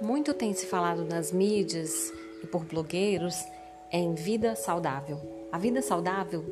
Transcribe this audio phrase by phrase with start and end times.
[0.00, 2.12] muito tem se falado nas mídias
[2.42, 3.44] e por blogueiros
[3.92, 5.20] em vida saudável.
[5.52, 6.44] A vida saudável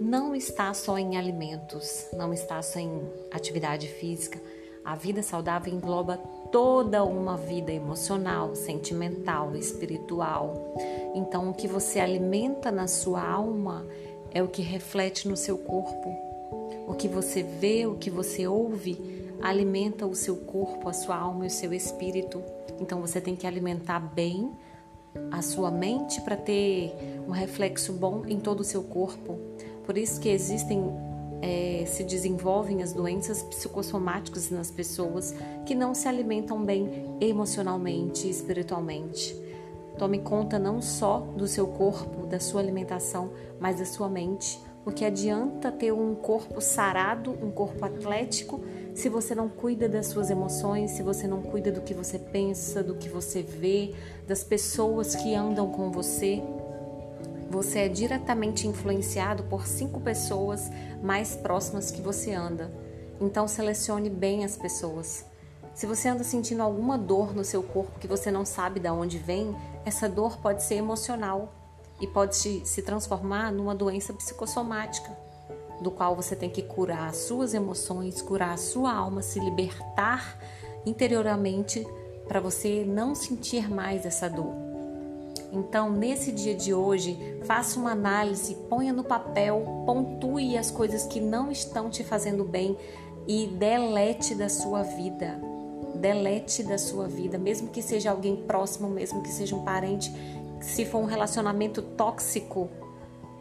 [0.00, 3.02] não está só em alimentos, não está só em
[3.32, 4.40] atividade física.
[4.84, 6.16] A vida saudável engloba
[6.52, 10.74] toda uma vida emocional, sentimental, espiritual.
[11.14, 13.86] Então, o que você alimenta na sua alma
[14.32, 16.08] é o que reflete no seu corpo.
[16.86, 21.44] O que você vê, o que você ouve, alimenta o seu corpo, a sua alma
[21.44, 22.42] e o seu espírito.
[22.80, 24.50] Então você tem que alimentar bem
[25.30, 26.94] a sua mente para ter
[27.26, 29.38] um reflexo bom em todo o seu corpo.
[29.84, 30.82] Por isso que existem,
[31.40, 35.34] é, se desenvolvem as doenças psicossomáticas nas pessoas
[35.66, 39.34] que não se alimentam bem emocionalmente e espiritualmente.
[39.98, 45.04] Tome conta não só do seu corpo, da sua alimentação, mas da sua mente, porque
[45.04, 48.60] adianta ter um corpo sarado, um corpo atlético,
[48.98, 52.82] se você não cuida das suas emoções, se você não cuida do que você pensa,
[52.82, 53.94] do que você vê,
[54.26, 56.42] das pessoas que andam com você.
[57.48, 60.68] Você é diretamente influenciado por cinco pessoas
[61.00, 62.72] mais próximas que você anda.
[63.20, 65.24] Então selecione bem as pessoas.
[65.72, 69.16] Se você anda sentindo alguma dor no seu corpo que você não sabe de onde
[69.16, 71.54] vem, essa dor pode ser emocional
[72.00, 72.34] e pode
[72.66, 75.27] se transformar numa doença psicossomática
[75.80, 80.38] do qual você tem que curar as suas emoções, curar a sua alma, se libertar
[80.84, 81.86] interiormente
[82.26, 84.68] para você não sentir mais essa dor.
[85.50, 91.20] Então, nesse dia de hoje, faça uma análise, ponha no papel, pontue as coisas que
[91.20, 92.76] não estão te fazendo bem
[93.26, 95.40] e delete da sua vida.
[95.94, 100.12] Delete da sua vida, mesmo que seja alguém próximo, mesmo que seja um parente,
[100.60, 102.68] se for um relacionamento tóxico,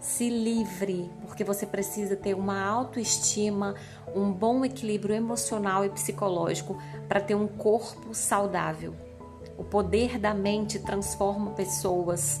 [0.00, 3.74] se livre, porque você precisa ter uma autoestima,
[4.14, 6.76] um bom equilíbrio emocional e psicológico
[7.08, 8.94] para ter um corpo saudável.
[9.58, 12.40] O poder da mente transforma pessoas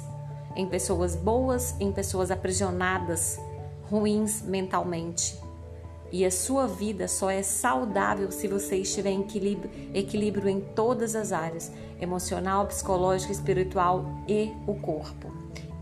[0.56, 3.38] em pessoas boas, em pessoas aprisionadas,
[3.88, 5.38] ruins mentalmente.
[6.12, 11.14] E a sua vida só é saudável se você estiver em equilíbrio, equilíbrio em todas
[11.14, 11.70] as áreas:
[12.00, 15.30] emocional, psicológica, espiritual e o corpo.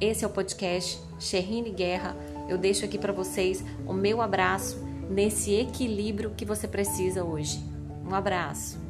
[0.00, 2.16] Esse é o podcast Sherrine Guerra.
[2.48, 4.78] Eu deixo aqui para vocês o meu abraço
[5.10, 7.58] nesse equilíbrio que você precisa hoje.
[8.06, 8.87] Um abraço.